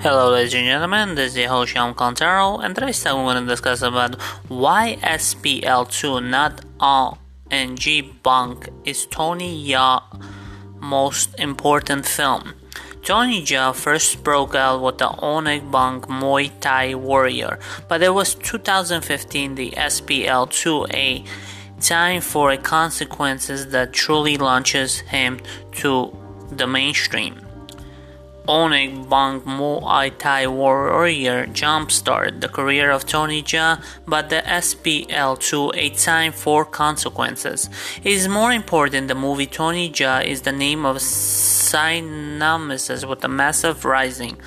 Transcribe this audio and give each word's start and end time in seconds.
Hello 0.00 0.30
ladies 0.30 0.54
and 0.54 0.64
gentlemen, 0.64 1.16
this 1.16 1.32
is 1.32 1.38
your 1.38 1.48
host 1.48 1.74
Contaro 1.74 2.62
and 2.62 2.72
today's 2.72 3.02
time 3.02 3.16
we're 3.16 3.32
going 3.32 3.42
to 3.42 3.50
discuss 3.50 3.82
about 3.82 4.14
why 4.46 4.96
SPL2 5.02 6.24
not 6.24 6.60
Ong-Bak 6.78 8.68
is 8.84 9.06
Tony 9.06 9.68
Jaa 9.68 10.00
most 10.78 11.34
important 11.40 12.06
film. 12.06 12.54
Tony 13.02 13.42
Jaa 13.42 13.74
first 13.74 14.22
broke 14.22 14.54
out 14.54 14.80
with 14.80 14.98
the 14.98 15.08
Ongg 15.08 15.68
Bang 15.72 16.00
Muay 16.02 16.52
Thai 16.60 16.94
Warrior, 16.94 17.58
but 17.88 18.00
it 18.00 18.10
was 18.10 18.36
2015 18.36 19.56
the 19.56 19.72
SPL2 19.72 20.94
a 20.94 21.24
time 21.80 22.20
for 22.20 22.56
consequences 22.56 23.66
that 23.70 23.92
truly 23.92 24.36
launches 24.36 25.00
him 25.00 25.40
to 25.72 26.16
the 26.52 26.68
mainstream. 26.68 27.47
Ongg 28.48 29.10
Bang 29.10 29.42
Muay 29.42 30.10
Thai 30.16 30.46
Warrior 30.46 31.44
jump-started 31.46 32.40
the 32.40 32.48
career 32.48 32.90
of 32.90 33.04
Tony 33.04 33.42
Jaa, 33.42 33.82
but 34.06 34.30
the 34.30 34.40
SPL2 34.40 35.76
A 35.76 35.90
Time 35.90 36.32
for 36.32 36.64
Consequences 36.64 37.68
is 38.02 38.26
more 38.26 38.50
important. 38.50 39.08
The 39.08 39.14
movie 39.14 39.44
Tony 39.44 39.90
Jaa 39.90 40.24
is 40.24 40.40
the 40.42 40.52
name 40.52 40.86
of 40.86 41.02
synonymous 41.02 42.88
with 43.04 43.20
the 43.20 43.28
massive 43.28 43.84
rising. 43.84 44.38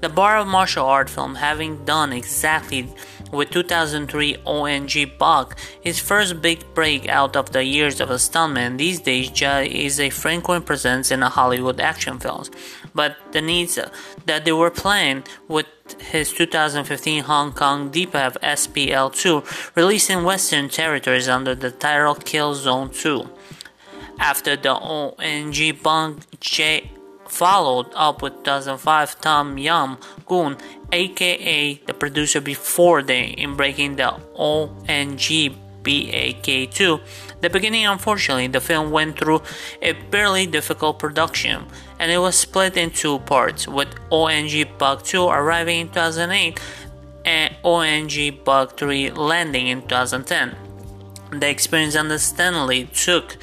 The 0.00 0.08
bar 0.08 0.36
of 0.38 0.48
martial 0.48 0.86
art 0.86 1.08
film 1.08 1.36
having 1.36 1.84
done 1.84 2.12
exactly 2.12 2.92
with 3.32 3.50
2003 3.50 4.36
ONG 4.44 5.12
Bak, 5.18 5.56
his 5.80 5.98
first 5.98 6.42
big 6.42 6.62
break 6.74 7.08
out 7.08 7.36
of 7.36 7.52
the 7.52 7.64
years 7.64 8.00
of 8.00 8.10
a 8.10 8.14
stuntman. 8.14 8.78
These 8.78 9.00
days, 9.00 9.30
Jaa 9.30 9.64
is 9.66 10.00
a 10.00 10.10
frequent 10.10 10.66
presence 10.66 11.10
in 11.10 11.22
Hollywood 11.22 11.80
action 11.80 12.18
films, 12.18 12.50
but 12.94 13.16
the 13.32 13.40
needs 13.40 13.78
that 14.26 14.44
they 14.44 14.52
were 14.52 14.70
playing 14.70 15.24
with 15.48 15.66
his 15.98 16.32
2015 16.32 17.24
Hong 17.24 17.52
Kong 17.52 17.90
Deepav 17.90 18.38
SPL2 18.40 19.76
released 19.76 20.10
in 20.10 20.24
Western 20.24 20.68
territories 20.68 21.28
under 21.28 21.54
the 21.54 21.70
title 21.70 22.14
Kill 22.14 22.54
Zone 22.54 22.90
2. 22.90 23.28
After 24.18 24.56
the 24.56 24.74
ONG 24.74 25.78
Bang 25.82 26.20
J 26.40 26.90
followed 27.26 27.90
up 27.94 28.22
with 28.22 28.44
2005 28.44 29.20
Tom 29.20 29.58
Yum 29.58 29.98
Goong, 30.26 30.60
aka 30.92 31.74
the 31.86 31.94
producer 31.94 32.40
before 32.40 33.02
they 33.02 33.24
in 33.24 33.56
breaking 33.56 33.96
the 33.96 34.14
ONG 34.36 35.63
BAK2. 35.84 37.00
The 37.40 37.50
beginning, 37.50 37.86
unfortunately, 37.86 38.48
the 38.48 38.60
film 38.60 38.90
went 38.90 39.18
through 39.18 39.42
a 39.80 39.92
barely 40.10 40.46
difficult 40.46 40.98
production 40.98 41.66
and 41.98 42.10
it 42.10 42.18
was 42.18 42.34
split 42.34 42.76
in 42.76 42.90
two 42.90 43.20
parts, 43.20 43.68
with 43.68 43.88
ONG 44.10 44.66
Bug 44.78 45.04
2 45.04 45.28
arriving 45.28 45.80
in 45.80 45.88
2008 45.88 46.60
and 47.24 47.56
Ong-Bak 47.62 48.76
3 48.76 49.10
landing 49.12 49.68
in 49.68 49.82
2010. 49.82 50.56
The 51.30 51.48
experience 51.48 51.96
understandably 51.96 52.84
took 52.86 53.36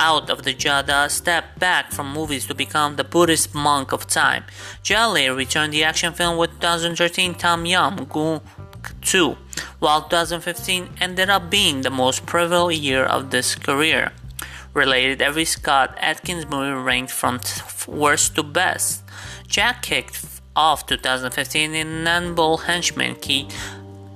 out 0.00 0.30
of 0.30 0.42
the 0.44 0.54
Jada 0.54 1.10
stepped 1.10 1.58
back 1.58 1.92
from 1.92 2.12
movies 2.12 2.46
to 2.46 2.54
become 2.54 2.96
the 2.96 3.04
Buddhist 3.04 3.54
monk 3.54 3.92
of 3.92 4.06
time. 4.06 4.44
Later 4.88 5.34
returned 5.34 5.72
the 5.74 5.84
action 5.84 6.14
film 6.14 6.38
with 6.38 6.50
2013 6.60 7.34
Tom 7.34 7.66
Yum 7.66 8.06
Goong 8.06 8.40
2, 9.02 9.36
while 9.78 10.02
2015 10.02 10.90
ended 11.00 11.30
up 11.30 11.50
being 11.50 11.82
the 11.82 11.90
most 11.90 12.26
pivotal 12.26 12.70
year 12.70 13.04
of 13.04 13.30
this 13.30 13.54
career. 13.54 14.12
Related, 14.74 15.20
every 15.20 15.44
Scott 15.44 15.96
Adkins 15.98 16.46
movie 16.46 16.70
ranked 16.70 17.10
from 17.10 17.40
worst 17.88 18.36
to 18.36 18.42
best. 18.42 19.02
Jaa 19.48 19.80
kicked 19.82 20.40
off 20.54 20.86
2015 20.86 21.74
in 21.74 22.04
Nunbull 22.04 22.64
Henchman 22.64 23.16
Key 23.16 23.48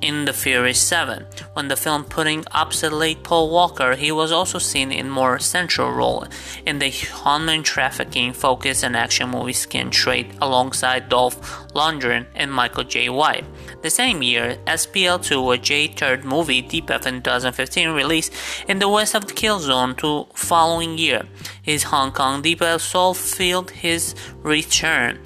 in 0.04 0.26
The 0.26 0.34
Fury 0.34 0.74
7. 0.74 1.24
When 1.54 1.68
the 1.68 1.76
film 1.76 2.04
putting 2.04 2.44
opposite 2.52 2.92
late 2.92 3.22
Paul 3.22 3.48
Walker, 3.48 3.94
he 3.94 4.12
was 4.12 4.32
also 4.32 4.58
seen 4.58 4.92
in 4.92 5.08
more 5.08 5.38
central 5.38 5.92
role 5.92 6.26
in 6.66 6.78
the 6.78 6.88
human 6.88 7.62
trafficking 7.62 8.34
focus 8.34 8.82
and 8.82 8.94
action 8.94 9.30
movie 9.30 9.54
Skin 9.54 9.90
Trade 9.90 10.36
alongside 10.42 11.08
Dolph 11.08 11.40
Lundgren 11.72 12.26
and 12.34 12.52
Michael 12.52 12.84
Jai 12.84 13.08
White. 13.08 13.46
The 13.80 13.88
same 13.88 14.22
year, 14.22 14.58
SPL2, 14.66 15.54
a 15.54 15.58
J-third 15.58 16.22
movie, 16.22 16.62
Deepav 16.62 17.06
in 17.06 17.22
2015, 17.22 17.88
released 17.88 18.32
in 18.68 18.80
the 18.80 18.90
west 18.90 19.14
of 19.14 19.26
the 19.26 19.32
Kill 19.32 19.58
Zone 19.58 19.94
two 19.94 20.26
following 20.34 20.98
year. 20.98 21.22
His 21.62 21.84
Hong 21.84 22.12
Kong 22.12 22.42
Deepav 22.42 22.80
Soul 22.80 23.14
filled 23.14 23.70
his 23.70 24.14
return. 24.42 25.20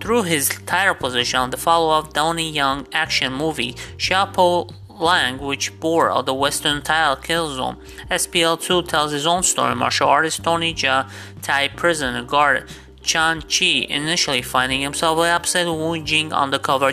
Through 0.00 0.22
his 0.22 0.48
title 0.66 0.94
position 0.94 1.40
on 1.40 1.50
the 1.50 1.56
follow-up 1.58 2.14
Donnie 2.14 2.50
Yen 2.50 2.86
action 2.92 3.32
movie 3.32 3.76
Sha 3.98 4.26
Po 4.26 4.68
Lang, 4.88 5.38
which 5.38 5.78
bore 5.78 6.10
of 6.10 6.26
the 6.26 6.34
Western 6.34 6.82
title 6.82 7.16
Killzone, 7.16 7.76
SPL2 8.10 8.88
tells 8.88 9.12
his 9.12 9.26
own 9.26 9.42
story. 9.42 9.74
Martial 9.74 10.08
artist 10.08 10.42
Tony 10.42 10.74
Jaa, 10.74 11.10
Thai 11.42 11.68
prison 11.68 12.26
guard 12.26 12.68
Chan 13.02 13.42
Chi, 13.42 13.86
initially 13.88 14.42
finding 14.42 14.80
himself 14.80 15.18
opposite 15.18 15.72
Wu 15.72 16.02
Jing 16.02 16.32
undercover 16.32 16.92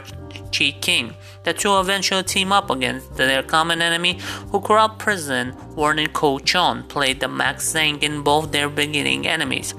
Chi 0.51 0.71
King. 0.81 1.13
The 1.43 1.53
two 1.53 1.79
eventually 1.79 2.23
team 2.23 2.51
up 2.51 2.69
against 2.69 3.15
their 3.15 3.43
common 3.43 3.81
enemy, 3.81 4.19
who 4.51 4.59
corrupt 4.59 4.99
prison 4.99 5.55
warden 5.75 6.07
Ko 6.07 6.39
Chon 6.39 6.83
played 6.83 7.19
the 7.19 7.27
Max 7.27 7.73
Zhang 7.73 8.01
in 8.03 8.21
both 8.21 8.51
their 8.51 8.69
beginning 8.69 9.27
enemies. 9.27 9.73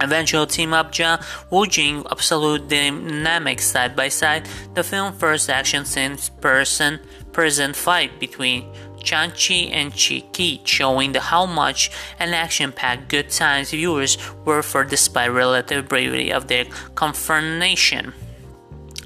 Eventual 0.00 0.46
team 0.46 0.72
up 0.72 0.92
Jaa 0.92 1.22
Wu 1.50 1.66
Jing 1.66 2.04
absolute 2.10 2.68
dynamic 2.68 3.60
side 3.60 3.94
by 3.94 4.08
side. 4.08 4.48
The 4.74 4.82
film 4.82 5.12
first 5.12 5.50
action 5.50 5.84
since 5.84 6.28
person 6.28 7.00
prison 7.32 7.74
fight 7.74 8.18
between 8.18 8.64
Chan 9.02 9.32
Chi 9.32 9.70
and 9.72 9.92
Chi 9.92 10.24
Ki, 10.32 10.60
showing 10.64 11.12
the 11.12 11.20
how 11.20 11.46
much 11.46 11.90
an 12.18 12.34
action-packed 12.34 13.08
good 13.08 13.30
times 13.30 13.70
viewers 13.70 14.18
were 14.44 14.62
for 14.62 14.84
despite 14.84 15.32
relative 15.32 15.88
bravery 15.88 16.32
of 16.32 16.48
their 16.48 16.66
confrontation. 16.94 18.12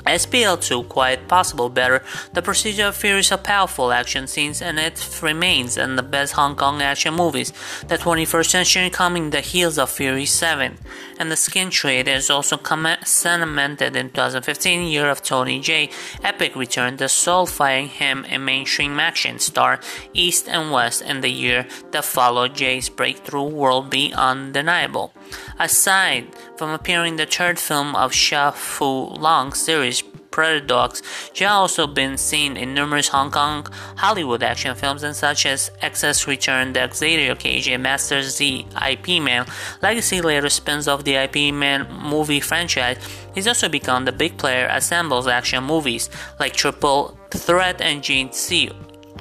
SPL2 0.07 0.89
quite 0.89 1.29
possible 1.29 1.69
better. 1.69 2.03
The 2.33 2.43
procedure 2.43 2.87
of 2.87 2.97
Fury 2.97 3.21
is 3.21 3.33
a 3.33 3.39
powerful 3.39 3.93
action 3.93 4.27
scenes 4.27 4.61
and 4.61 4.79
it 4.79 5.21
remains 5.23 5.77
in 5.77 5.97
the 5.97 6.03
best 6.03 6.35
Hong 6.35 6.57
Kong 6.57 6.83
action 6.83 7.15
movies. 7.15 7.53
The 7.89 7.99
21st 7.99 8.51
century 8.51 8.91
coming 8.91 9.31
the 9.31 9.41
heels 9.41 9.79
of 9.79 9.91
Fury 9.91 10.27
7. 10.27 10.79
And 11.19 11.31
the 11.31 11.37
skin 11.37 11.71
trade 11.71 12.09
is 12.09 12.31
also 12.31 12.59
cemented 13.05 13.97
in 13.97 14.11
2015 14.11 14.89
year 14.89 15.09
of 15.09 15.23
Tony 15.23 15.61
Jaa 15.61 15.91
Epic 16.23 16.57
returned 16.57 16.99
the 16.99 17.09
soul 17.09 17.47
firing 17.47 17.89
him 17.89 18.27
a 18.29 18.39
mainstream 18.39 18.99
action 18.99 19.39
star 19.39 19.81
East 20.13 20.49
and 20.49 20.71
West 20.71 21.03
in 21.03 21.21
the 21.21 21.31
year 21.31 21.67
that 21.93 22.05
followed 22.05 22.55
Jaa's 22.55 22.89
breakthrough 22.89 23.45
world 23.45 23.91
be 23.91 24.13
undeniable. 24.13 25.13
Aside 25.59 26.35
from 26.57 26.71
appearing 26.71 27.13
in 27.13 27.17
the 27.17 27.27
third 27.27 27.59
film 27.59 27.95
of 27.95 28.13
Sha 28.13 28.53
Po 28.53 29.07
Lang 29.07 29.53
series 29.53 30.03
Predator 30.31 30.67
Dogs, 30.67 31.03
she 31.33 31.45
has 31.45 31.53
also 31.53 31.87
been 31.87 32.19
seen 32.19 32.57
in 32.57 32.75
numerous 32.75 33.09
Hong 33.09 33.31
Kong 33.31 33.67
Hollywood 33.97 34.43
action 34.43 34.75
films 34.75 35.05
and 35.05 35.15
such 35.15 35.47
as 35.47 35.71
Excess 35.81 36.27
Return, 36.27 36.73
The 36.73 36.81
Xander 36.81 37.39
Cage, 37.39 37.69
and 37.69 37.83
Master 37.83 38.21
Z, 38.23 38.67
IP 38.85 39.23
Man. 39.23 39.47
Legacy 39.81 40.21
later 40.21 40.49
spins 40.49 40.89
off 40.89 41.05
the 41.05 41.15
IP 41.15 41.55
Man 41.55 41.87
movie 42.03 42.41
franchise. 42.41 42.99
He's 43.33 43.47
also 43.47 43.69
become 43.69 44.05
the 44.05 44.13
big 44.13 44.37
player 44.37 44.67
assembles 44.67 45.29
action 45.29 45.63
movies 45.63 46.11
like 46.41 46.55
Triple 46.55 47.17
Threat 47.31 47.81
and 47.81 48.03
Gene 48.03 48.33
C 48.33 48.71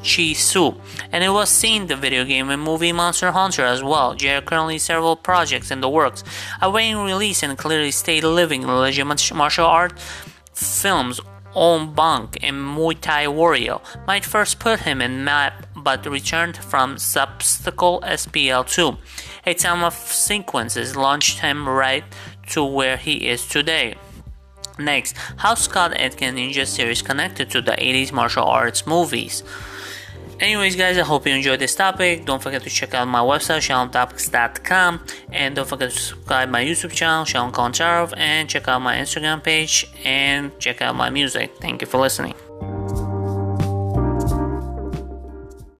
Chi 0.04 0.34
Su, 0.34 0.76
and 1.12 1.24
it 1.24 1.30
was 1.30 1.50
seen 1.50 1.88
the 1.88 1.96
video 1.96 2.26
game 2.26 2.50
and 2.50 2.62
movie 2.62 2.92
Monster 2.92 3.32
Hunter 3.32 3.64
as 3.66 3.82
well. 3.82 4.16
There 4.16 4.38
are 4.38 4.42
currently 4.42 4.78
several 4.78 5.16
projects 5.16 5.72
in 5.72 5.82
the 5.82 5.90
works, 5.90 6.24
awaiting 6.62 6.98
release 6.98 7.42
and 7.44 7.58
clearly 7.58 7.92
state 7.92 8.24
living 8.24 8.62
the 8.62 8.74
legend 8.74 9.10
martial 9.34 9.66
art 9.66 10.00
films 10.54 11.20
Ongg 11.56 11.96
Bang 11.96 12.30
and 12.42 12.58
Muay 12.58 13.00
Thai 13.00 13.28
Warrior 13.28 13.80
might 14.08 14.26
first 14.26 14.60
put 14.60 14.82
him 14.82 15.02
in 15.02 15.24
map 15.24 15.68
but 15.76 16.06
returned 16.06 16.58
from 16.58 16.96
substacle 16.96 18.02
SPL2. 18.02 18.98
A 19.46 19.54
time 19.54 19.84
of 19.84 19.94
sequences 19.94 20.96
launched 20.96 21.40
him 21.40 21.68
right 21.70 22.04
to 22.48 22.64
where 22.64 22.98
he 22.98 23.28
is 23.28 23.48
today. 23.48 23.96
Next, 24.80 25.16
how 25.38 25.54
Scott 25.54 25.96
Adkins 25.96 26.40
Ninja 26.40 26.66
series 26.66 27.04
connected 27.04 27.52
to 27.52 27.62
the 27.62 27.74
80s 27.74 28.12
martial 28.12 28.46
arts 28.46 28.88
movies. 28.88 29.44
Anyways, 30.40 30.76
guys, 30.76 30.98
I 30.98 31.04
hope 31.04 31.26
you 31.28 31.34
enjoyed 31.34 31.60
this 31.60 31.76
topic. 31.76 32.26
Don't 32.26 32.42
forget 32.42 32.64
to 32.64 32.70
check 32.70 32.94
out 32.94 33.08
my 33.08 33.20
website, 33.20 33.62
ShyamTopics.com, 33.62 35.06
and 35.32 35.56
don't 35.56 35.68
forget 35.68 35.92
to 35.92 35.98
subscribe 35.98 36.50
my 36.50 36.64
YouTube 36.64 36.92
channel, 36.92 37.24
Shyam 37.26 37.52
Koncharov, 37.52 38.14
and 38.18 38.50
check 38.50 38.68
out 38.68 38.82
my 38.82 38.96
Instagram 38.98 39.44
page 39.44 39.86
and 40.04 40.58
check 40.60 40.82
out 40.82 40.96
my 40.96 41.10
music. 41.10 41.56
Thank 41.58 41.82
you 41.82 41.88
for 41.88 42.00
listening. 42.00 42.34